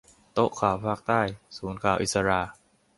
[0.33, 1.21] โต๊ะข่าวภาคใต้
[1.57, 2.41] ศูนย์ข่าวอิศรา